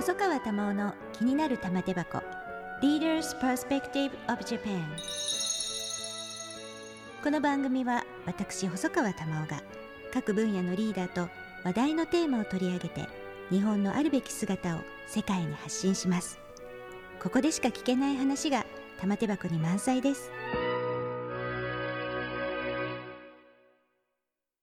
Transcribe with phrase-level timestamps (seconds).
[0.00, 2.22] 細川珠緒の気になる玉手箱。
[2.80, 4.82] Leaders Perspective of Japan
[7.22, 9.62] この番組は私細川珠緒が
[10.10, 11.28] 各分野のリーダーと
[11.64, 13.08] 話題のテーマを取り上げて
[13.50, 16.38] 日本のあるべき姿を世界に発信します。
[17.22, 18.64] ここでしか聞けない話が
[19.02, 20.30] 玉手箱に満載です。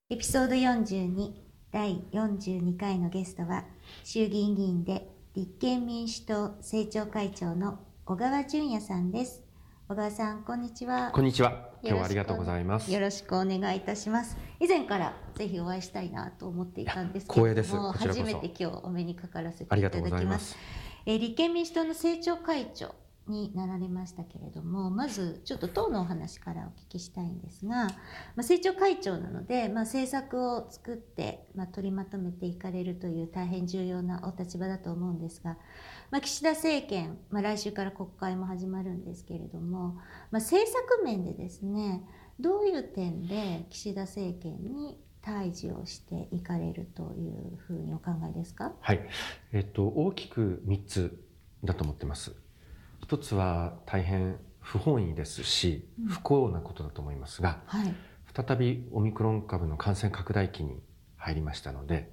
[0.10, 1.32] エピソード42
[1.72, 3.66] 第42回のゲストは
[4.04, 9.44] 衆議院議員で立憲民主党政調会長の小川淳也さんです。
[9.88, 11.12] 小川さんこんにちは。
[11.12, 11.70] こんにちは。
[11.84, 12.92] 今日はありがとうございます。
[12.92, 14.36] よろしくお願いいたします。
[14.60, 20.58] 以前からぜひお会いしたいなと思っていたんですけれども初めて今日お目にかからせていただきます。
[21.06, 22.96] えー、立憲民主党の政調会長
[23.28, 27.94] になられましたけれどもまずちょっと党のお話からお聞きしたいんですが、まあ、
[28.38, 35.58] 政調会長なので、まあ、政策を作って、まあ、取りまとめていかれるという大変重要なお立場だと思うんですが、
[36.12, 42.04] まあ、岸田政権、まあ、来週から国会も始まるんですけれども、まあ、政策面でですね
[42.40, 48.72] どういう点で岸田政権に対峙をしていかれるというふうにお考えですか？
[48.80, 49.02] はい、
[49.52, 51.20] えっと、大きく3つ
[51.66, 52.34] だと思ってます。
[53.08, 57.96] 一つは大変不本意ですし、不幸なことだと思いますが、はい、
[58.36, 60.82] 再びオミクロン株の感染拡大期に
[61.16, 62.12] 入りましたので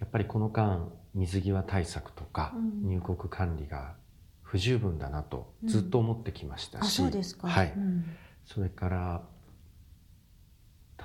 [0.00, 2.52] やっぱりこの間水際対策とか
[2.82, 3.94] 入国管理が
[4.42, 8.04] 不十分だなとずっと思ってきましたし、うん、はい、うん、
[8.44, 9.22] それから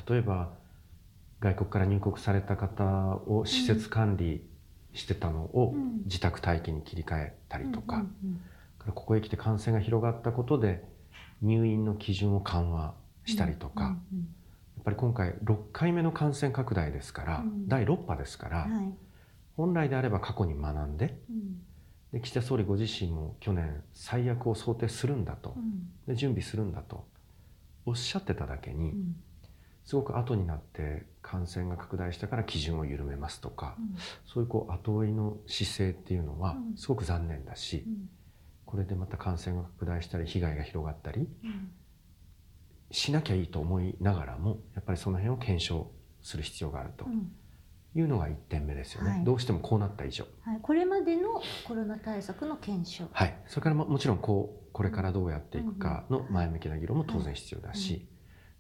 [0.10, 0.54] 例えば
[1.40, 2.84] 外国から入国された方
[3.28, 4.44] を施設管理
[4.96, 8.42] してたのを自宅待機に切り替えたりとか、うんうんうん
[8.92, 10.84] ここへ来て感染が広がったことで
[11.42, 12.94] 入院の基準を緩和
[13.26, 18.70] したりとか、うんうんうん、やっぱり今回6回目の感染拡大ですから、うん、第6波ですから、はい、
[19.56, 21.62] 本来であれば過去に学んでうん、
[22.12, 25.56] で岸田総理ご自身も去年最悪を想定するんだと、
[26.08, 27.06] で準備するんだと。
[27.86, 28.94] おっしゃってただけに、
[29.84, 33.76] すごく後になって感染が拡大したから基準を緩めますとか、
[34.26, 37.86] そういうこう後追いの姿勢っていうのはすごく残念だし。
[38.74, 41.30] これでまた感染が拡大したり被害が広がったり、
[42.90, 45.92] しなきゃいいと思いながらもやっぱりその辺を検証
[46.24, 47.06] する必要があると。
[47.96, 53.08] いうのが1点目ですよね、はい、どうしてもこうなった以上、はい、これまでのコロナ対策の検証。
[53.12, 53.38] はい。
[53.46, 58.08] それからももちろんこうこれからどうやっていくかの前向きな議論も当然必要だし、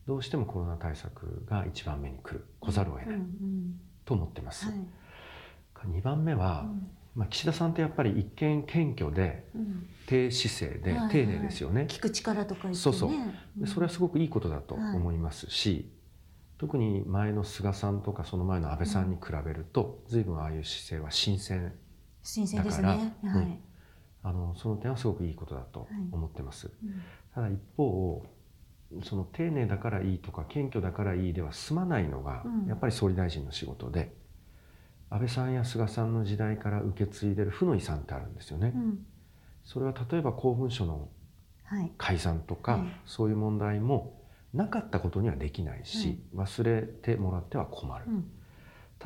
[0.05, 3.19] どうしてもコロナ対策が一番目に来る来ざるを得ない
[4.05, 6.67] と思ってます、はい、2番目は、
[7.15, 9.45] まあ、岸田さんってやっぱり一見謙虚で、
[10.07, 11.85] 低姿勢で、丁寧ですよね。
[11.87, 13.11] 聞く力とか、ね、そうそ
[13.61, 13.67] う。
[13.67, 15.91] それはすごくいいことだと思いますし、
[16.57, 21.73] 特に前の菅さんとかその前の安倍さんに比べると、随分ああいう姿勢は新鮮
[22.23, 22.87] 新鮮ですね。
[22.87, 23.59] はい、
[24.23, 26.71] あのその点はすごくいいことだと思ってます。
[27.35, 28.25] ただ一方
[29.03, 34.15] その丁寧だからいいとか謙虚だからいいでは済まないのが、やっぱり総理大臣の仕事で。
[35.13, 38.73] 安倍さんや菅さんの時代から受け継いでる負の遺産ってあるんですよね。
[38.75, 39.05] うん、
[39.63, 41.09] それは例えば公文書の
[41.99, 44.19] 改ざんとか、はい、そういう問題も
[44.55, 48.05] なかったことにはできないし、はい、忘れてもらっては困る。
[48.07, 48.31] うん、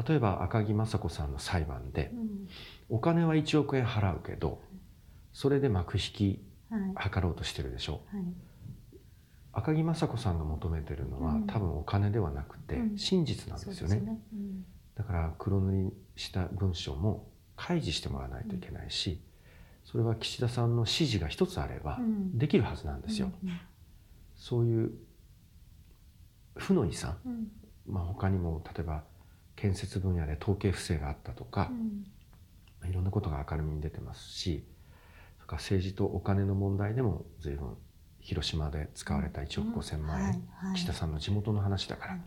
[0.07, 2.47] 例えば赤木雅子さんの裁判で、うん、
[2.87, 4.61] お金は1億円払うけど
[5.33, 6.41] それで幕引き
[6.71, 7.99] 図ろうとしてるでしょ？
[8.13, 8.15] う。
[8.15, 8.25] はい。
[9.51, 13.99] 赤木雅子さんが求めてるのは、うん、多分お金ではなくて真実なんですよね。
[13.99, 14.21] ね。
[14.31, 14.65] うん、
[14.97, 19.21] だから黒塗りした文章も開示してもらわないといけないし、
[19.85, 21.99] それは岸田さんの指示が一つあれば
[22.33, 23.31] できるはずなんですよ。
[24.35, 24.91] そういう
[26.55, 27.17] 負の遺産、
[27.87, 29.03] まあ、他にも例えば
[29.55, 31.71] 建設分野で統計不正があったとか、
[32.87, 34.63] いろんなことが明るみに出てますし
[35.37, 37.75] それから政治とお金の問題でも随分
[38.19, 42.19] 広島で使われた1億5,000万円、岸田さんの地元の話だから。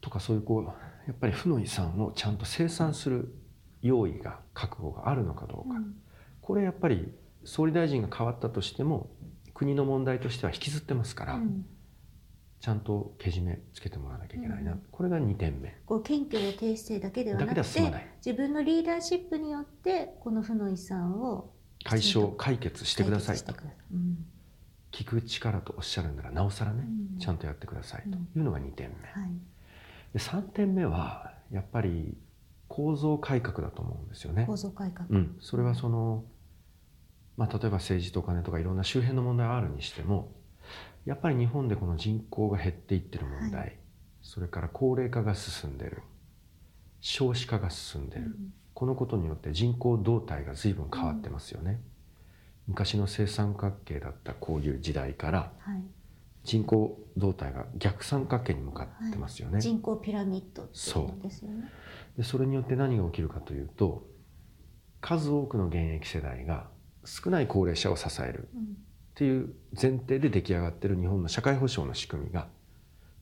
[0.00, 0.64] とかそういうこう
[1.06, 3.34] やっぱり負の遺産をちゃんと清算する
[3.82, 5.94] 用意が覚悟があるのかどうか、うん、
[6.40, 7.12] これやっぱり
[7.44, 9.10] 総理大臣が変わったとしても
[9.54, 11.66] 国の問題としては引きずってますから、うん、
[12.60, 15.78] ちゃんとけじめつけてもらわなきゃいけないな、うん、これが2点目。
[15.86, 17.62] こう謙虚や低姿勢だけではなくて
[18.24, 21.52] 自分のリーダーシップによってこの負の遺産を
[21.84, 23.54] 解消解決してくださいと、
[24.92, 26.84] 聞く力とおっしゃるならなおさらね、
[27.18, 29.22] ちゃんとやってくださいというのが2点目。
[29.22, 29.30] はい
[30.12, 32.16] で3点目はやっぱり
[32.68, 34.44] 構造改革だと思うんですよね。
[34.46, 36.24] 構造改革、うん、それはその、
[37.36, 40.32] まあ、例えば政治と金とかいろんな周辺の問題があるにしても
[41.04, 43.76] やっぱり日本でこの人口が減っていってる問題、はい、
[44.22, 46.02] それから高齢化が進んでる
[47.00, 51.80] 少子化が進んでる、うん、このことによって人口動態が随分変わってますよね。
[52.66, 55.52] 昔の正三角形だったこういう時代から、
[56.44, 59.54] 人口動態が逆三角形に向かってますよね。
[59.54, 61.70] はい、人口ピラミッドっていうですよね。
[62.16, 64.06] でそれによって何が起きるかというと
[65.00, 66.68] 数多くの現役世代が
[67.04, 72.48] 少ない高齢者を支えるっていう前提で出来上がってる日本の社会保障の仕組みが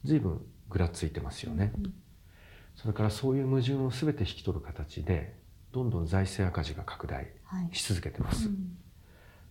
[0.05, 1.73] 随分ぐらついてますよね。
[2.76, 5.37] それからそういう矛盾を全て引き取る形で
[5.73, 7.29] どんどん財政赤字が拡大
[7.73, 8.47] し続けてます。
[8.47, 8.56] はい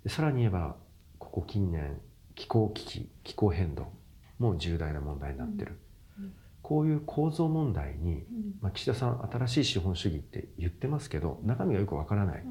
[0.05, 0.77] うん、さらに言えば
[1.19, 1.99] ここ近年
[2.37, 3.91] 気候危機気候変動
[4.39, 5.79] も重大な問題になってる、
[6.17, 8.23] うんうん、こういう構造問題に、
[8.61, 12.43] まあ、岸田さん新しい資本主義って言ってますけど中身がよくわからない、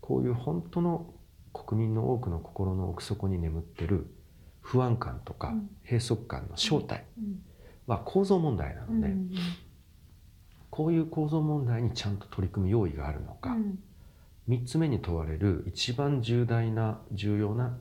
[0.00, 1.12] こういう本当の
[1.52, 4.06] 国民の多くの心の奥底に眠ってる
[4.62, 5.54] 不安感とか
[5.84, 7.04] 閉塞感の正体。
[7.86, 9.14] は構造問題なので、
[10.70, 13.78] こういう構造問題にちゃんと取り組む用意があるのか、うん、
[14.48, 17.78] 3つ目に問われる一番重大な重要な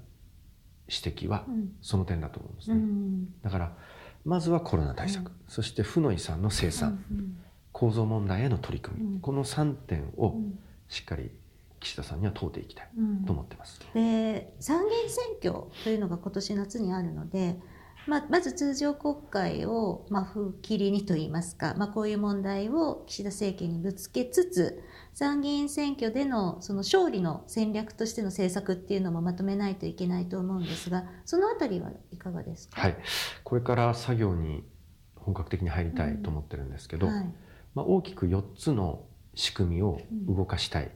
[0.88, 1.46] 指摘は
[1.82, 2.76] その点だと思うんですね。
[2.76, 3.74] うん、だから
[4.24, 7.38] まずはコロナ対策、うん、そして負の遺産の生産、うん、
[7.72, 10.36] 構造問題への取り組み、この3点を
[10.88, 11.32] しっかり
[11.80, 12.90] 岸田さんには問うていきたい
[13.26, 13.80] と思ってます。
[13.94, 17.58] で参議院選挙というのが今年夏にあるので
[18.07, 32.98] まあ、まず通常国会を、まあ、風切りにといいますか、まあ、こういう問題を岸田政権にぶつけつつ参議院選挙でのその勝利の戦略としての政策っていうのもまとめないといけないと思うんですがそのあたりはいかがですか、はい、
[33.44, 34.63] これから作業に
[35.16, 37.34] 本格的に入りたいと思ってるんですけど、うんはい、
[37.74, 40.92] まあ、大きく4つの仕組みを動かしたい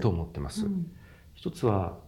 [0.00, 0.66] と思ってます。
[0.66, 0.86] うん、
[1.34, 1.98] 一つは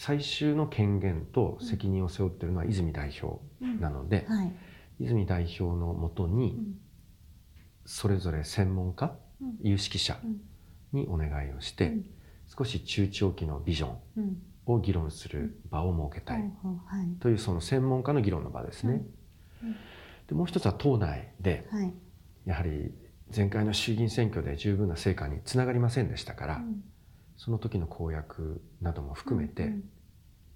[0.00, 3.38] 最終の権限と責任を背負っているのは泉代表
[3.82, 4.52] なので、うんはい、
[4.98, 6.56] 泉代表のもとに
[7.84, 10.18] それぞれ専門家、うん、有識者
[10.94, 12.04] にお願いをして、うん、
[12.56, 16.50] 少し中長期のビジョンを議論する場を設けたい
[17.20, 19.02] というその専門家の議論の場ですね。
[20.28, 21.68] でもう一つは党内で、
[22.46, 22.94] やはり
[23.36, 26.64] 前回の衆議院選挙で十分な成果につながりませんでしたから、
[27.40, 29.72] その時の公約なども含めて、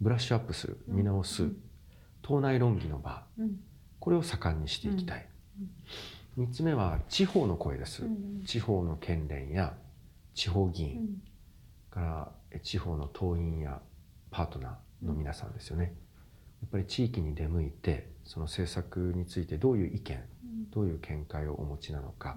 [0.02, 1.48] ブラッシュアップする見直す、
[2.20, 3.24] 党内論議の場、
[4.00, 5.26] これを盛んにしていきたい、
[6.36, 8.02] 3つ目は地方の声です、
[8.44, 9.72] 地方の県連や
[10.34, 11.22] 地方議員、
[11.90, 12.02] か
[12.52, 13.80] ら地方の党員や
[14.30, 15.94] パートナーの皆さんですよね。
[16.60, 20.22] やっぱり地域に出向いてその政策についてどういう意見、
[20.70, 22.36] どういう見解をお持ちなのか、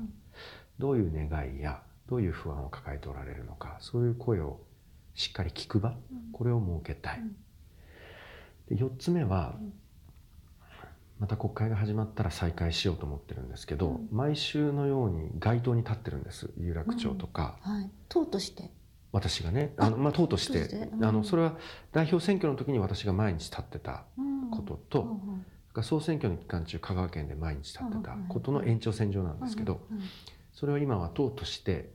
[0.80, 4.60] どういう願いやどういう不安を抱えておられるのかそういう声を
[5.16, 5.96] しっかり聞く場、
[6.32, 7.24] これを設けたい、
[8.70, 9.56] で4つ目は、
[11.20, 16.52] また国会が始まったら再開しようと思ってるんですけど、毎週のように街頭に立ってるんです。
[16.58, 18.72] 有楽町とか、はい、党として。
[19.12, 21.58] 私がねあの、まあ、党として、うん、あのそれは
[21.92, 24.04] 代表選挙の時に私が毎日立ってた
[24.52, 25.20] ことと、
[25.76, 29.82] うん、総選挙の期間中香川県で毎日立ってたことの延長線上なんですけど、
[30.58, 31.92] それを今は党として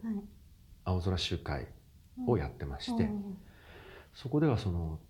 [0.85, 1.67] 青空集会
[2.29, 3.11] をやってまして、
[4.15, 5.01] そこではその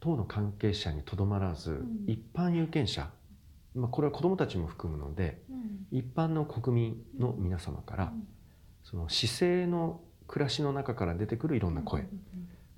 [0.00, 3.10] 党の関係者にとどまらず、一般有権者、
[3.74, 5.42] まあ、これは子どもたちも含むので、
[5.90, 8.12] 一般の国民の皆様から、
[8.82, 12.08] その市政の暮らしの中から出てくるいろんな声、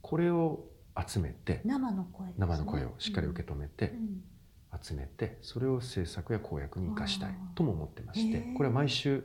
[0.03, 0.65] これを
[1.07, 3.95] 集めて生の声、ね、生の声をしっかり受け止めて、
[4.83, 9.23] 集めてそれを政策や公約に生かしたいとも思ってましてこれは毎週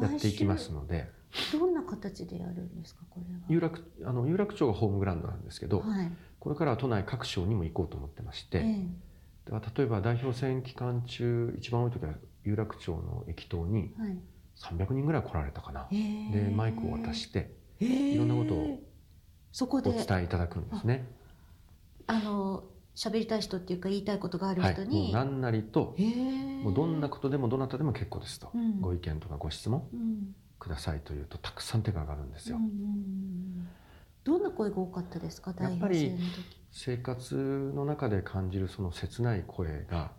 [0.00, 1.10] やっていきますので。
[1.52, 3.40] どんな形でやるんですかこれは？
[3.48, 12.14] 有楽あの有楽町がホームグラウンドなんですけど、はい、これからは都内各省にも行こうと思ってまして、えー、では例えば代表選期間中一番多い時は
[12.44, 13.92] 有楽町の駅頭に
[14.56, 18.80] 300人ぐらい来られたかな、でマイクを渡して、いろんなことを
[19.86, 21.06] お伝えいただくんですね。
[22.06, 22.64] あの
[22.98, 25.94] 喋りたい人っていうか言いたいことがある人に、はい、何なりと
[26.64, 29.88] もうどんなことでもどなたでも結構ですと、うん、ご意見とかご質問
[30.58, 32.56] くださいというとたくさん手が上がるんですよ。
[32.56, 33.68] うんうん、
[34.24, 35.54] どんな声が多かったですか？
[35.60, 36.12] やっぱり
[36.72, 40.10] 生活の中で感じるその切ない声が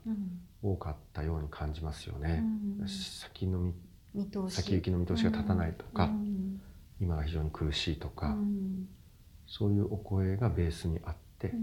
[0.64, 2.42] 多かったように感じますよね。
[2.80, 3.74] うん、先の見
[4.50, 6.10] 先行きの見通しが立たないとか、
[7.02, 8.38] 今が非常に苦しいとか、
[9.48, 11.54] そういうお声がベースにあって。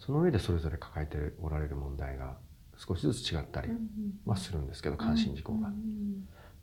[0.00, 2.36] その上でそれぞれ抱えておられる問題が
[2.76, 3.68] 少しずつ違ったり
[4.24, 5.70] はするんですけど関心事項が。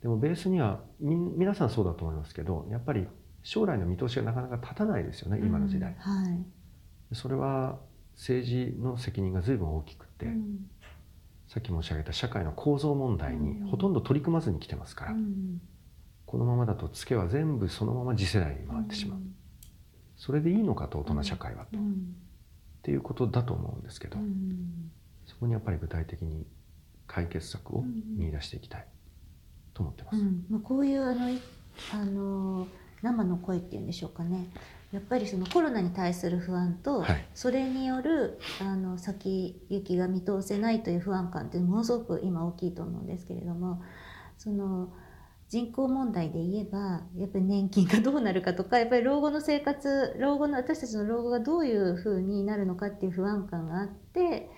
[0.02, 3.06] でもベースにはみ皆さんそうだと思いますけどやっぱり
[3.42, 5.94] 将来の見通しがなかなか立たないですよね今の時代。
[5.98, 7.78] はい、それは
[8.16, 10.58] 政治の責任が随分大きくて、うん、
[11.46, 15.60] さっき申し上げた社会の構造問題にほとんど取り組まずに来てますから、うん、
[16.26, 19.20] このままだとツケは全部そのまま次世代に回ってしまう、
[20.16, 21.78] それでいいのかと大人社会はと、
[22.78, 24.18] っていうことだと思うんですけど、
[25.26, 26.46] そこにやっぱり具体的に
[27.06, 27.84] 解決策を
[28.16, 28.86] 見出していきたい
[29.74, 30.18] と思ってます。
[30.50, 31.38] まあ、こういうあの
[31.92, 32.66] あの
[33.02, 34.46] 生の声っていうんでしょうかね。
[34.92, 43.82] やっぱりそのコロナに対する不安と、はい、それによるあの先行きが見通せないという不安感ってものすごく今大きいと思うんですけれども
[44.38, 44.90] その
[45.48, 54.50] 人口問題で言えばやっぱり年金がどうなるかとかやっぱり老後の生活老後の私たちの老後がどういうふうになるのかっていう不安感があって、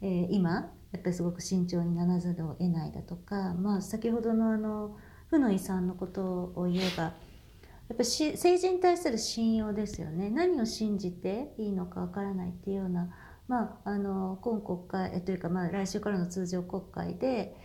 [0.00, 0.50] えー、今
[0.92, 4.96] やっぱりすごく慎重にならざるを得ないだとか、まあ、先ほどのあの
[5.28, 10.30] 負の遺産のことを言えばやっぱり政治に対する信用ですよね。
[10.30, 13.10] 何を信じていいのかわからないっていうような、
[13.48, 17.56] まあ、あの今国会というか、まあ、来週からの通常国会で、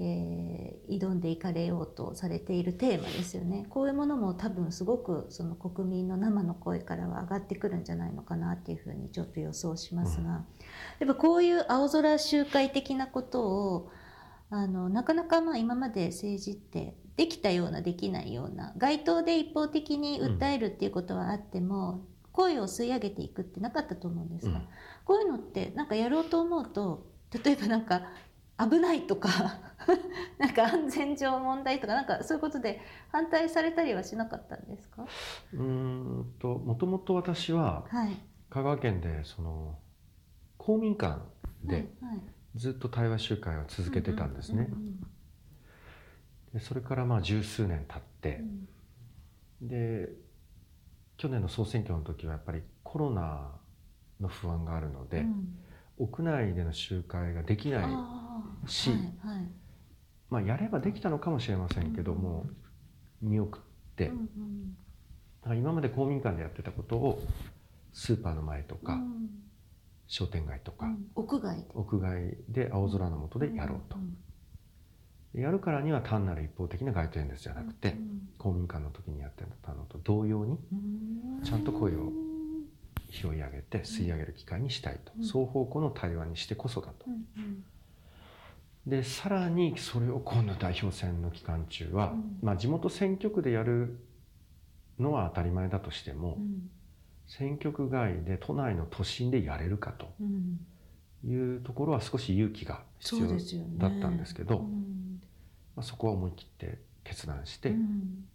[0.00, 3.66] えー、挑んでいかれようとされているテーマですよね。
[3.68, 10.42] こういうものも多分すごくその国民の生の声からは上がってくるんじゃないのかなっていうふうにちょっと予想しますが、うん、や
[11.04, 13.90] っぱこういう青空集会的なことを
[14.48, 22.00] あのなかなかまあ今まで政治ってできたようなできないような街頭で一方的に訴えるっていうことはあっても、うん、
[22.32, 24.62] 声を吸い上げていくってなかったと思うんですが、うん、
[25.04, 27.06] こういうのってなんかやろうと思うと
[27.44, 28.02] 例えばなんか
[28.70, 29.28] 危ないとか
[30.38, 35.04] なんか安全上問題とかなんかそういうことで反対されたりはしなかったんですか？
[35.54, 37.86] うんともともと私は
[38.50, 39.78] 香川県でその
[40.58, 41.20] 公民館
[41.64, 41.92] で
[42.54, 44.68] ずっと対話集会を続けてたんですね。
[46.52, 48.42] でそれからまあ十数年経って、
[49.62, 50.10] うん、で
[51.16, 53.52] 去年の総選挙の時はやっぱりコロナ
[54.20, 55.58] の不安があるので、うん、
[56.02, 57.82] 屋内での集会ができな
[58.66, 59.48] いし、はいはい、
[60.30, 62.46] まあ、やればできたのかもしれませんけども、
[63.22, 63.60] うん、見送っ
[63.94, 64.28] て、うん
[65.46, 67.22] うん、今まで公民館でやってたことを
[67.92, 68.98] スーパーの前とか、
[70.08, 73.96] 商店街とか、屋外屋外で青空の下でやろうと。
[75.34, 77.94] やるからには単なる一方的な街頭演説じゃなくて、
[78.38, 80.58] 公民館の時にやってたのと同様に
[81.44, 82.12] ちゃんと声を
[83.12, 87.06] 拾い上げて吸い上げる機会にしたいと、双方向の対話にしてこそだと。
[88.86, 94.00] でさらにそれを今度代表選の期間中は、まあ、地元選挙区でやる
[94.98, 96.38] のは当たり前だとしても、
[97.28, 100.12] 選挙区外で都内の都心でやれるかと。
[101.24, 103.28] いうところは少し勇気が必要
[103.78, 104.66] だったんですけど。
[105.74, 107.74] まあ、そこは思い切って決断して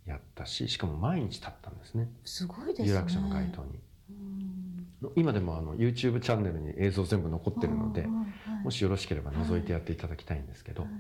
[0.06, 2.10] やったし、うん、しかも毎日経ったんですね。
[2.26, 2.88] すごいですね。
[2.90, 3.80] 有楽町の街頭に、うん、
[5.16, 8.10] 今でもあの YouTube チャンネルに映像全部残ってるので、はい、
[8.64, 10.92] もしよろしければ覗いてやっていただきたいんですけど、はい。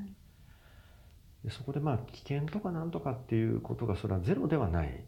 [1.44, 5.04] でそこでまあ危険とかなんとかっていうことがそれはゼロではない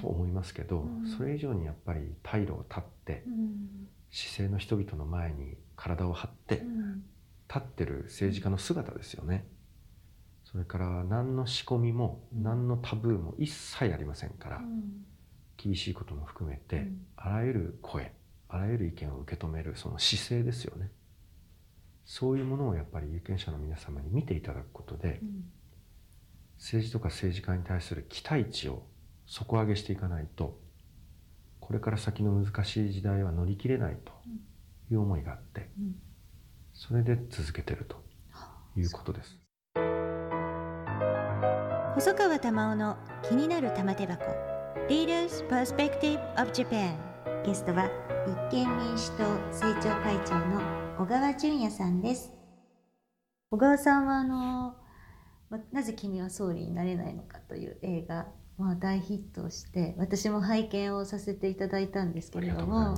[0.00, 6.62] と思いますけど、うん、それ以上にやっぱり退路を断って、うん、姿勢の人々の前に体を張って、
[7.48, 9.46] 立ってる政治家の姿ですよね。
[10.44, 15.04] それから何の仕込みも何のタブーも一切ありませんから、うん、
[15.56, 18.12] 厳しいことも含めて、うん、あらゆる声
[18.52, 20.90] あらゆる意見を受け止めるその姿勢ですよね。
[22.04, 25.44] そういうものをやっぱり有権者の皆様に見ていただくことで、うん、
[26.58, 28.82] 政治とか政治家に対する期待値を
[29.24, 30.60] 底上げしていかないと
[31.60, 34.12] これから先の難しい時代は乗り切れないと
[34.92, 35.70] いう思いがあって、
[36.74, 37.96] それで続けてると
[38.76, 39.38] いうことです。
[41.94, 44.24] 細川玉緒の気になる玉手箱。
[44.88, 47.11] Leaders Perspective of Japan
[47.44, 47.90] ゲストは
[48.50, 50.60] 立憲民主党政調会長の
[50.96, 52.32] 小川淳也さんです。
[53.50, 54.76] 小川さんはあの
[55.72, 62.94] なぜ君は総理になれないのかという映画まあ、大ヒットして私も拝見をさせていただいたんですけれどもあ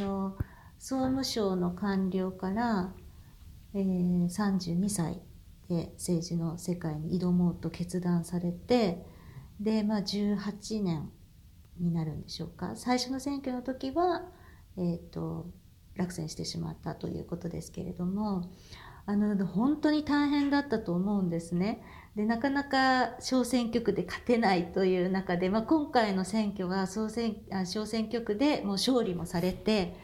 [0.00, 0.36] の
[0.78, 2.92] 総務省の官僚から、
[3.74, 5.22] えー、32歳
[5.70, 9.06] で政治の世界に挑もうと決断されて
[9.60, 11.10] で、まあ、18年
[11.78, 12.72] になるんでしょうか？
[12.76, 14.22] 最初の選挙の時は、
[14.76, 15.50] えーと、
[15.96, 18.50] 落選してしまったということですけれども
[19.04, 21.82] あの本当に大変だったと思うんですね。
[22.14, 29.96] でなかなか小選挙区で勝てないという中で、まあ、今回の選挙は総選小選挙区でもう勝利もされて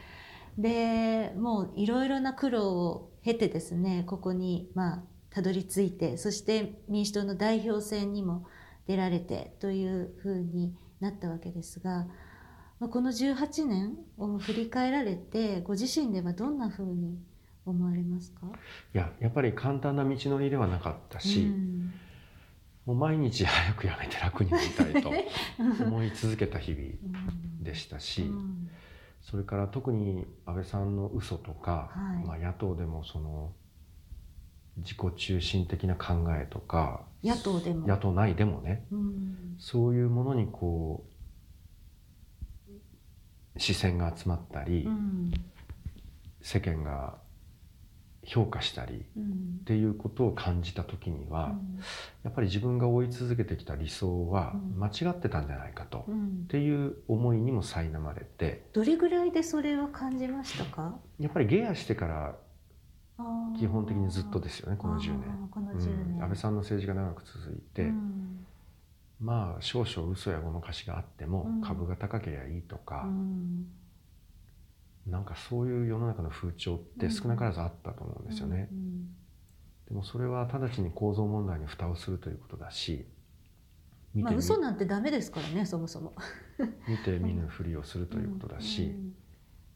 [0.57, 8.47] でもういろいろな苦労を経てですねここにまあたどり着いてそして民主党の代表選にも
[8.87, 12.07] 出られてというふうになったわけですが、
[12.81, 17.19] まあ、この18年を振り返られてご自身ではどんなふうに
[17.67, 18.47] 思われますか？
[18.95, 21.93] いややっぱり簡単な道のりではなかったし、うん、
[22.87, 25.13] もう毎日早くやめて楽になりたいと
[25.85, 26.85] 思い続けた日々
[27.61, 28.71] でしたし、うん、
[29.21, 33.53] それから特に安倍さんの嘘とか、はい、まあ、野党でもその
[34.79, 37.87] 自己中心的な考えとか野党でも。
[37.87, 41.05] 野党内でもね、うん、そういうものにこ
[43.57, 45.33] う視線が集まったり、うん、
[46.41, 47.19] 世間が
[48.25, 49.07] 評価したり
[49.61, 51.57] っていうことを感じた時には、
[52.23, 56.05] やっぱり自分が追い続けてきた理想は間違ってたんじゃないかと、
[56.45, 60.99] っていう思いにも苛まれてどれぐらいでそれは感じましたか？
[61.19, 62.37] やっぱりゲアしてから
[63.59, 65.49] 基本的にずっとですよねこの10年。
[65.51, 68.47] この10年、うん、安倍さんの政治が長く続いて、うん、
[69.21, 73.09] まあ少々嘘やごまかしがあっても、株が高ければいいとか、
[75.07, 78.69] なんかそういう世の中の風潮って少なからずあったと思うんですよね。
[79.89, 83.07] でもそれは直ちに構造問題に蓋をするということだし
[84.15, 86.15] 見てまあ嘘なんてダメですからねそもそも。
[86.87, 88.95] 見て見ぬふりをするということだし、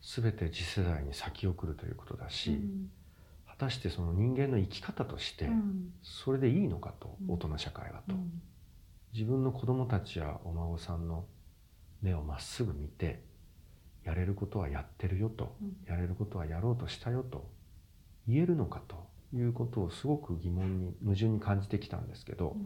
[0.03, 2.61] 全て次世代に先送るということだし、
[3.63, 5.49] 果たしてその人間の生き方として
[6.03, 8.17] それでいいのかと、大人社会はと、
[9.13, 11.27] 自分の子供たちやお孫さんの
[12.03, 13.23] 目をまっすぐ見て
[14.05, 15.55] やれることはやってるよと、
[15.87, 17.49] やれることはやろうとしたよと
[18.27, 18.97] 言えるのかと
[19.33, 22.57] いうことをすごく疑問に矛盾に感じてきたんですけど、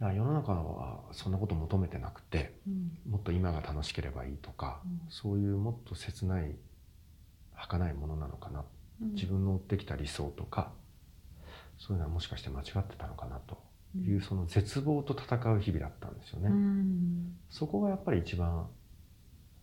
[0.00, 2.54] いや世の中はそんなこと求めてなくて、
[3.06, 6.56] もっと今が楽しければいいとか、そういうもっと切ない
[7.52, 8.64] 儚いものなのかな、
[9.00, 10.72] 自分の追ってきた理想とか
[11.78, 13.62] そういうのはもしかして間違ってたのかなと。
[13.96, 16.50] いう、その絶望と戦う日々だったんですよね。
[17.48, 18.66] そこがやっぱり一番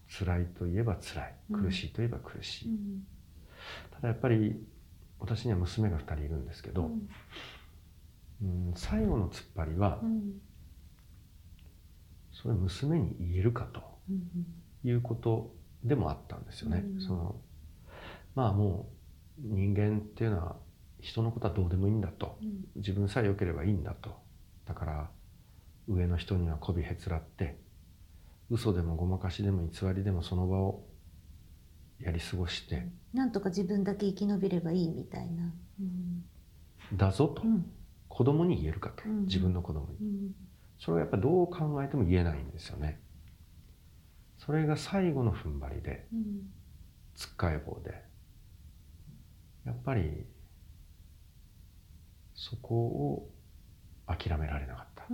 [0.08, 1.36] 辛いといえば辛い。
[1.52, 3.06] 苦しいといえば苦しい、うん、
[3.92, 4.56] ただやっぱり
[5.20, 6.92] 私には娘が2人いるんですけど、
[8.42, 10.42] うん、うん、最後の突っ張りは、うん、
[12.32, 13.82] それ娘に言えるかと
[14.84, 16.84] いうことでもあったんですよね。
[17.00, 17.36] その
[18.36, 19.01] まあもう
[19.44, 20.56] 人間っていうのは
[21.00, 22.38] 人のことはどうでもいいんだと、
[22.76, 24.16] 自分さえ良ければいいんだと。
[24.66, 25.10] だから
[25.88, 27.58] 上の人には媚びへつらって
[28.50, 30.86] 嘘でもごまかしでも偽りでもその場を
[32.00, 36.24] やり過ごしてなんとか自分だけ生き延びればいいみたいな、うん、
[36.98, 37.66] だぞと、うん、
[38.08, 40.32] 子供に言えるかと、うん、自分の子供に、うん、
[40.80, 43.00] それはやっぱりどう考えても言えないんですよね。
[44.38, 46.08] それが最後の踏ん張りで、
[47.14, 48.04] つっかえ棒で
[49.66, 50.26] やっぱり
[52.34, 53.30] そこを
[54.08, 55.06] 諦められなかった、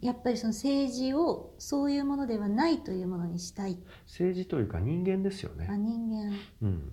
[0.00, 3.78] やっぱりその政治をそういうものではないというものにしたい。
[4.06, 5.66] 政治というか人間ですよね。
[5.68, 6.92] あ人間、うん、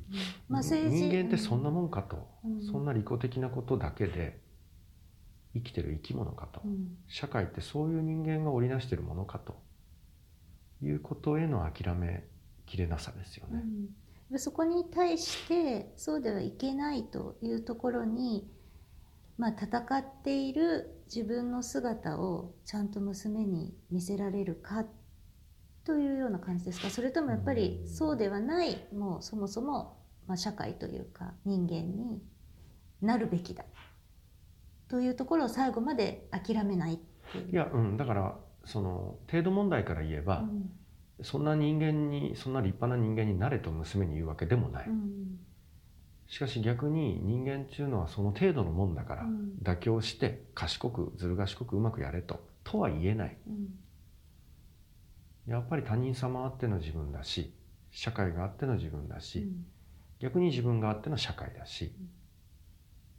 [0.50, 1.08] まあ、政治。
[1.08, 4.42] 人間ってそんなもんかと、うん、そんな利己的なことだけで
[5.54, 9.68] 生きてる生き物かと、うん、社会ってそういう人間が織りなしてるものかと。
[10.82, 12.24] いうことへの諦め
[12.66, 13.88] きれなさですよね、うん、
[14.36, 18.52] そこに対してそうではいけないというところに
[19.40, 24.84] まあ、戦っている自分の姿をちゃんと娘に見せられるか
[25.86, 26.90] というような感じですか？
[26.90, 32.20] それともやっぱりそうではないもうそもそも、まあ、社会というか人間に
[33.00, 33.64] なるべきだ
[34.88, 37.00] というところを最後まで諦めないい
[37.56, 40.72] や、うん、だからその程度問題から言えば、うん、
[41.22, 44.88] そんな人間にそんな立派な人間になれと娘に言うわけでもない。
[44.88, 45.40] うん。
[46.28, 49.26] しかし逆に人間っていうのはその程度のもんだから、
[49.64, 53.70] 妥協して賢くずる賢くうまくやれととは言えない、うん、
[55.48, 57.54] やっぱり他人様あっての自分だし
[57.92, 59.66] 社会があっての自分だし、うん、
[60.20, 62.10] 逆に自分があっての社会だし、うん、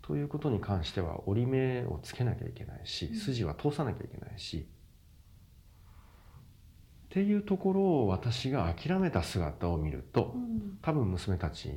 [0.03, 4.69] ということに関しては折り目をつけなきゃいけないし、筋は通さなきゃいけないし
[7.09, 10.35] っていうところを私が諦めた姿を見ると、
[10.83, 11.71] 多分娘たち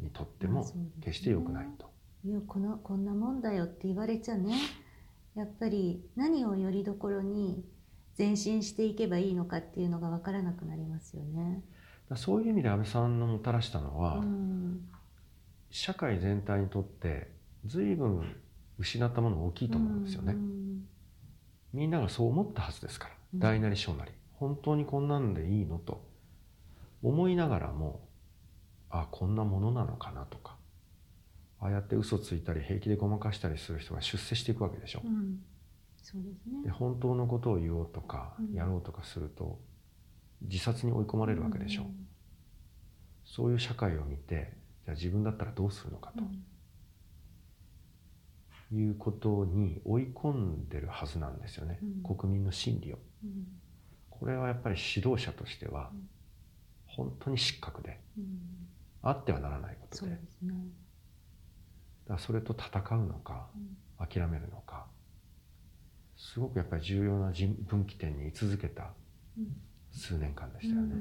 [0.00, 0.66] にとっても
[1.02, 1.90] 決して良くないと。
[2.24, 4.54] いやこのこんなもんだよって言われちゃね。
[5.34, 7.64] やっぱり何をよりどころに
[8.18, 11.62] 前進していけばいいのかっていうのが分からなくなりますよね。
[12.16, 14.88] そういう意味で安倍さんのもたらしたのは、うん、
[15.70, 17.30] 社会全体にとって
[17.66, 18.36] 随分
[18.78, 20.32] 失ったもの大きいと思うんですよね。
[20.32, 20.84] うん、
[21.72, 25.78] みんながそう思ったはずですから、大なり小なり本当にこんなんでいいの？
[25.78, 26.04] と。
[27.00, 28.08] 思いながらも
[28.90, 30.56] あこんなものなのかなとか。
[31.60, 35.02] ああやって嘘ついたり平気でごまかしたりする人が出世していくわけでしょ。
[35.04, 35.38] うん、
[36.02, 39.60] そうですね、で本当のことを言おうとか、やろうとかすると
[40.40, 41.82] 自殺に追い込まれるわけでしょ。
[41.82, 42.08] うん、
[43.24, 46.24] そういう社会を見てじゃあ自分だったらどうするのかと。
[48.74, 53.46] いうことに追い込んでるはずなんですよね、うん、国民の心理を、うん、
[54.22, 55.90] これはやっぱり指導者としては
[56.86, 58.38] 本当に失格で、うん、
[59.02, 60.20] あってはならないことで、ね、
[62.08, 63.48] だそれと戦うのか、
[63.98, 64.86] 諦めるのか
[66.16, 67.32] すごくやっぱり重要な
[67.66, 68.92] 分岐点に居続けた
[69.90, 70.94] 数年間でしたよね。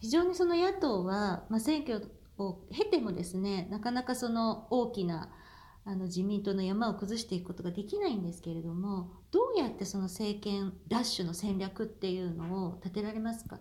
[0.00, 5.30] 非常にその野党は、まあ、選挙を経てもですねなかなかその大きな
[5.86, 13.58] あの自民党の山を崩していくことができないんですけれどもどうやってその政権ラッシュの戦略っていうのを立てられますか、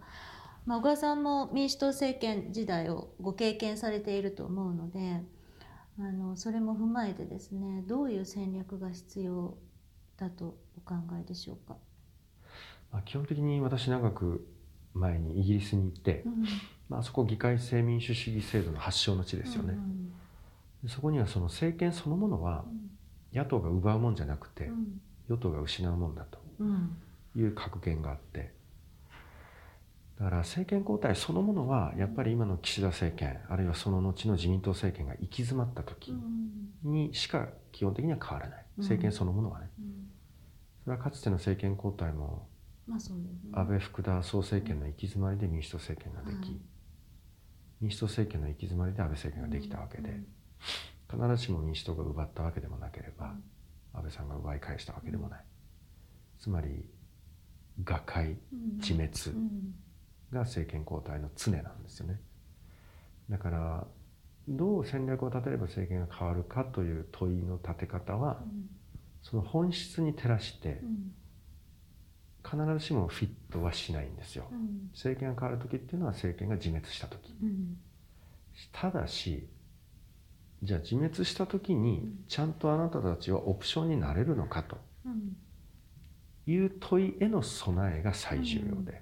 [0.66, 5.22] まあ、小川さんも民主党政権時代をご経験されていると思うので
[6.00, 9.58] あのそれも踏まえてですねどういう戦略が必要
[10.16, 11.76] だとお考えでしょうか？
[13.04, 14.48] 基本的に私長く
[14.94, 16.46] 前にイギリスに行って、うん、
[16.88, 19.74] まあそこ議会制民主主義制度の発祥の地ですよね。
[19.74, 20.14] うん
[20.88, 22.66] そこにはその政権そのものは
[23.34, 24.70] 野党が奪うもんじゃなくて、
[25.30, 26.40] 与党が失うもんだと
[27.36, 28.54] いう格言があって。
[30.20, 36.14] だから政権交代そのものはやっぱり今の岸田政権あるいはその後の自民党政権が行き詰まった時
[36.84, 38.66] にしか基本的には変わらない。
[38.78, 39.70] 政権そのものはね。
[40.84, 42.48] それはかつての政権交代も
[43.54, 46.62] 安倍福田総政権の行き詰まりで民主党政権ができ
[47.80, 50.20] 民主党政権の行き詰まりで安倍政権ができたわけで。
[51.10, 53.36] 必ずしも民主党が奪ったわけでもなければ
[53.94, 55.44] 安倍さんが奪い返したわけでもない。
[56.40, 56.90] つまり
[57.84, 58.38] 瓦解
[58.78, 59.12] 自滅
[60.32, 62.20] が政権交代の常なんですよね。
[63.30, 63.88] だから
[64.48, 68.42] どう戦略を立てれば政権が変わるかという問いの立て方は
[69.22, 70.82] その本質に照らして
[72.44, 74.46] 必ずしもフィットはしないんですよ。
[74.92, 77.34] 政権が変わる時っていうのは政権が自滅した時。
[78.72, 79.48] ただし
[80.64, 84.78] じゃあ自滅した時にちゃんとあなたたちはオプションになれるのかと。
[86.46, 89.02] いう問いへの備えが最重要で。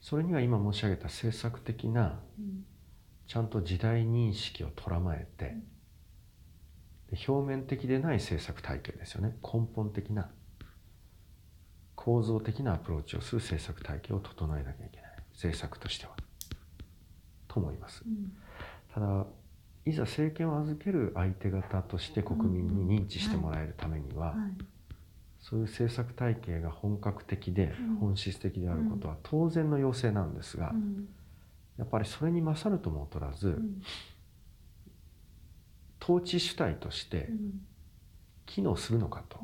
[0.00, 2.20] それには今申し上げた政策的な
[3.26, 5.56] ちゃんと時代認識をとらまえて
[7.26, 9.36] 表面的でない政策体系ですよね。
[9.42, 10.30] 根本的な
[11.94, 15.10] 構造的なアプローチをする政策体系を整えなきゃいけない。
[15.32, 16.12] 政策としては。
[17.48, 18.04] と思います。
[18.92, 19.26] ただ
[19.86, 24.34] いざ政権を預ける相手方として国民に認知してもらえるためには、
[25.40, 30.72] そういう政策体系が本格的で本質的であることは当然の要請なんですが、
[31.76, 33.60] やっぱりそれに勝るとも劣らず、
[36.02, 37.28] 統治主体として
[38.46, 39.38] 機能するのかと、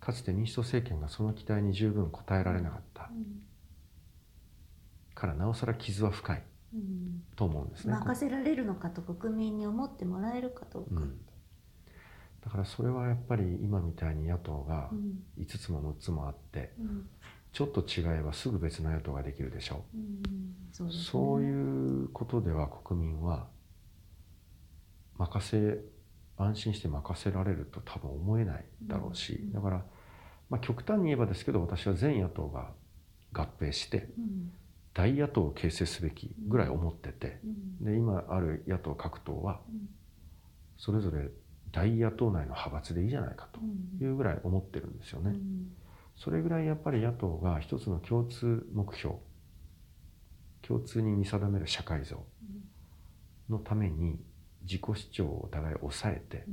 [0.00, 3.10] かつて民主党政権がその期待に十分応えられなかった、
[5.14, 6.42] からなおさら傷は深い。
[7.36, 7.94] と思うんですね。
[7.94, 11.18] 任せられるのかと国民に思ってもらえるかどうか、うん、
[12.44, 14.90] だからそれはやっぱり今みたいに野党が
[15.38, 17.08] 5つも6つもあって、うん、
[17.52, 20.22] ちょっと違えばすぐ別の野党ができるでしょう、うん、
[20.72, 23.46] そう、ね、そういうことでは国民は
[25.16, 25.78] 任せ
[26.36, 29.84] 安心して任せられると多分思えないだろうし、だから、
[30.50, 32.72] まあ、極端に言えばですけど私は全野党が
[33.32, 34.08] 合併して、
[34.94, 37.40] 大野党を形成すべきぐらい思ってて、
[37.80, 39.60] で今ある野党各党は
[40.78, 41.28] それぞれ
[41.72, 43.60] 大野党内の派閥でいいじゃないかと
[44.02, 45.34] いうぐらい思ってるんですよね。
[46.16, 49.16] それぐらいやっぱり野党が一つの共通目標
[50.62, 52.24] 共通に見定める社会像
[53.48, 54.20] のために
[54.62, 56.46] 自己主張をお互い抑えて、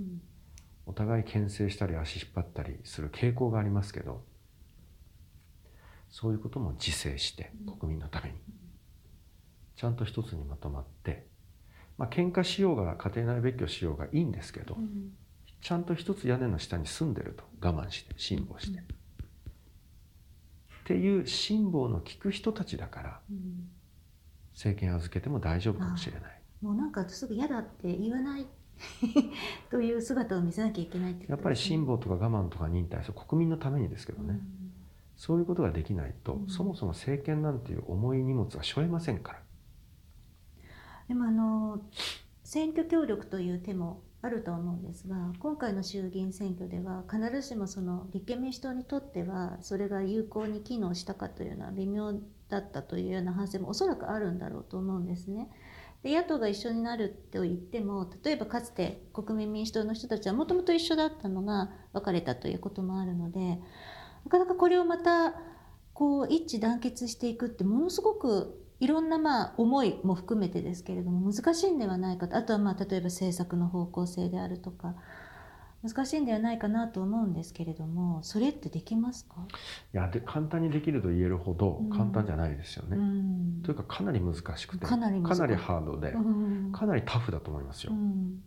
[0.86, 4.24] お互い牽制したり足引っ張ったりする傾向がありますけど
[6.12, 8.36] そういうことも自制して国民のために。
[9.76, 11.26] ちゃんと一つにまとまって
[11.98, 14.76] まあ喧嘩しようが家庭内別居しようがいいんですけど、
[15.62, 18.84] ちゃんと一つ屋根の下に住んでると我慢して辛抱して、っ
[20.86, 23.20] ていう辛抱の効く人たちだから、
[24.54, 26.42] 政権預けても大丈夫かもしれない。
[26.62, 28.48] もうなんかすぐ嫌だって言わない
[29.70, 34.61] という姿を見せなきゃいけないって、ね、やっぱり辛抱とか我慢とか忍耐それ国民のためにですけどね、うん
[35.22, 39.40] そういうことができないと、うん、そもそも政権なんていう重い荷物は背負えませんから。
[41.10, 41.80] でもあの
[42.44, 52.14] 選挙協力という手もあると思うんですが今回の衆議院選挙では必ずしもその立憲民主党にとってはそれが有効に機能したかというのは微妙
[52.50, 55.52] だったというような反省もおそらくあるんだろうと思うんですね。
[56.02, 63.60] で野党が一緒になると言っても例えばかつて国民民主党の人たちはもともと一緒だったのが別れたということもあるので
[64.26, 65.34] なかなかこれをまた
[65.94, 72.36] こう一致団結していくってものすごくいろんなまあ思いも含めてですけれども難しいんではないかと。
[72.36, 74.96] あとはまあ例えば政策の方向性であるとか
[75.84, 79.36] 難しいんではないかなと思うんですけれどもそれってできますか？
[79.94, 82.98] いやで簡単にできると言えるほど簡単じゃないですよね。
[82.98, 87.94] うん、というかかなり難しくてかなりハードで、うん、かなりタフだと思いますよ。
[87.94, 88.44] うん、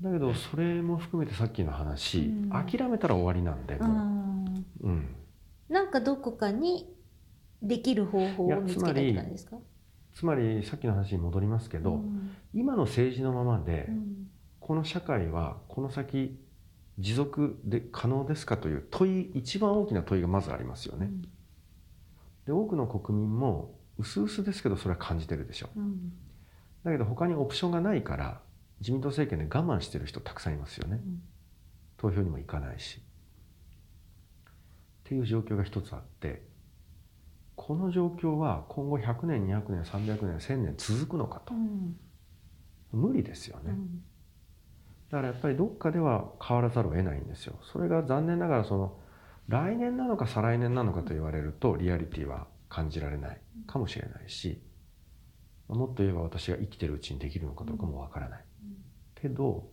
[0.00, 4.44] だけどそれも含めてさっきの話、諦めたら終わりなんでも
[4.80, 5.14] う、うん、
[5.68, 6.88] なんかどこかに
[7.62, 9.56] できる方法を見つけたんですか？
[10.14, 12.02] つまりさっきの話に戻りますけど、
[12.52, 13.88] 今の政治のままで、
[14.58, 16.36] この社会はこの先
[16.98, 21.06] 持続で可能ですかという問い一番大きな問いがまずありますよね。
[21.06, 21.22] うん、
[22.44, 25.80] で多くの国民も薄々ですけどそれは感じてるでしょう。
[25.80, 26.12] うん、
[26.84, 28.40] だけど他にオプションがないから
[28.82, 31.00] 自民党政権で我慢してる人たくさんいますよね。
[31.02, 31.22] うん、
[31.96, 32.98] 投票にも行かないし。
[32.98, 33.02] っ
[35.04, 36.42] ていう状況が一つあって
[37.54, 41.54] この状況は今後100年200年300年1000年続くのかと、
[42.92, 43.76] 無理ですよね。
[45.10, 47.58] だからやっぱりどっかでは変わらざるを得ないんですよ。
[47.62, 48.98] それが残念ながらその
[49.48, 54.62] 来年なのか再来年なのかと言われるとリアリティは感じられないかもしれないし
[55.68, 58.44] もっと言えば私が生きてるうちにできるのかどうかもわからない。
[59.22, 59.70] けど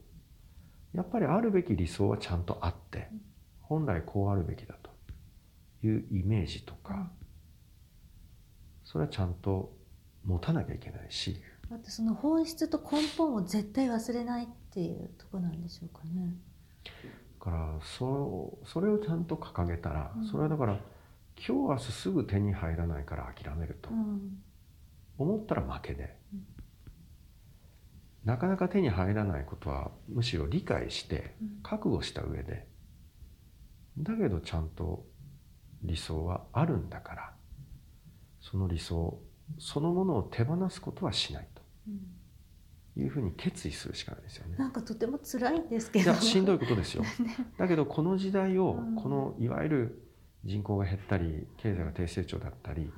[0.94, 3.10] やっぱりあるべき理想はちゃんとあって
[3.62, 4.92] 本来こうあるべきだと
[5.86, 7.10] いうイメージとか
[8.84, 9.74] それはちゃんと
[10.24, 11.42] 持たなきゃいけないし。
[11.72, 16.34] あとその本質と根本を絶対忘れないっていうとこなんでしょうかね。
[17.40, 20.80] だからそそれをちゃんと掲げたら、うん、それはだから
[21.38, 24.42] 今日明日すぐ手に入らないから諦めると、うん、
[25.20, 26.46] 思ったら負けで、うん、
[28.26, 32.68] なかなか手に入らないことはむしろ理解して覚悟した上で、
[33.98, 35.06] だけどちゃんと
[35.84, 37.34] 理想はあるんだから
[38.42, 39.20] その理想
[39.58, 41.62] そのものを手放すことはしないと。
[42.98, 44.58] いうふうに決意するしかないですよね。
[44.58, 46.14] なんかとても辛いんですけど。
[46.16, 47.04] しんどいことですよ。
[47.58, 50.10] だけどこの時代を、このいわゆる
[50.44, 52.92] 人口が減ったり経済が低成長だったり、はい、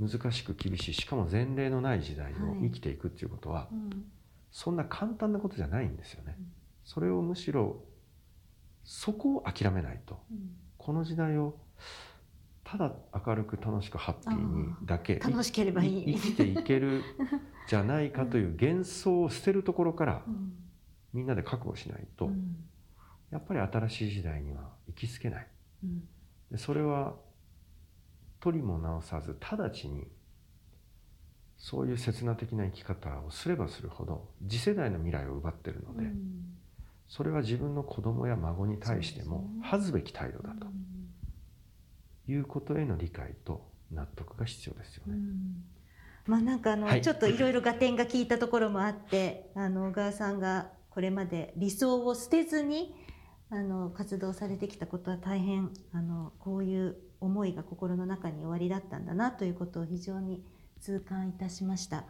[0.00, 4.04] 難しく厳しいしかも前例のない時代を生きていくっていうことは、はいうん、
[4.50, 6.36] そんな簡単なことじゃないんですよね。
[6.38, 6.46] うん、
[6.84, 7.82] それをむしろ
[8.84, 11.56] そこを諦めないと、うん、この時代を
[12.64, 12.92] ただ
[13.26, 16.14] 明るく楽しくハッピーにだけ楽しければいい。
[16.16, 17.02] 生きていける
[17.68, 20.22] じゃないかという幻想を捨てるところから、
[21.12, 22.30] みんなで覚悟しないと、
[23.30, 25.46] やっぱり新しい時代には行きつけない。
[26.50, 27.14] でそれは
[28.42, 30.06] 取りも直さず直ちに
[31.56, 36.10] そういう刹那的な生き方をすればするほど次世代の未来を奪ってるので、
[37.08, 40.66] それは自分の子供や孫に対しても恥ずべき態度だと。
[42.28, 45.18] いうことへの理解と納得が必要ですよね。
[46.26, 52.94] まあなんかあの、はい、ちょっといろいろ合点が効いたところもあってあの小川さんがこれまで理想を捨てずに
[53.50, 60.44] あの活動されてきたことは大変あのこういう思いが心の中におありだったんだなということを非常に
[60.80, 62.04] 痛感いたしました。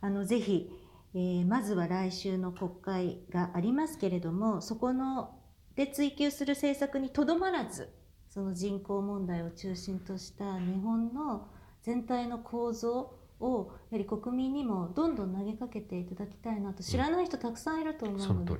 [0.00, 0.70] あのぜひ、
[1.14, 5.34] えー、まずは来週の国会がありますけれどもそこの
[5.74, 7.88] で追求する政策にとどまらず
[8.28, 11.48] その人口問題を中心とした日本の
[11.82, 18.54] 全体の構造をやはり国民にもどんどん投げかけていただきたいなと知らない人たくさんいると思うので、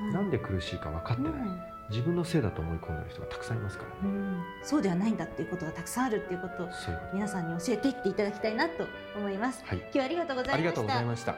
[0.00, 6.68] うんはい、なんで苦しいか分かってない、うん、自分のせいだと思い込んでる人がたくさんいますから、ね、うん、そうではないんだっていうことがたくさんあるっていうことを
[7.12, 10.54] 皆さんに教えていっていただきたいなと思います、はい、今日はありがとうございました。
[10.54, 11.36] ありがとうございました。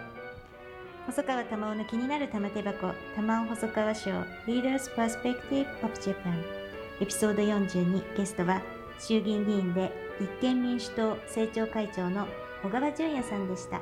[1.07, 4.11] 細川玉緒の気になる玉手箱玉緒細川賞
[4.47, 6.43] Leaders Perspective of Japan
[7.01, 8.61] エピソード42ゲストは
[8.99, 12.27] 衆議院議員で立憲民主党政調会長の
[12.63, 13.81] 小川淳也さんでした。